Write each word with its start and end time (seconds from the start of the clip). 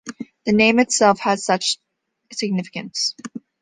The 0.47 0.51
name 0.53 0.79
itself 0.79 1.19
had 1.19 1.37
much 1.47 1.77
significance. 2.33 3.13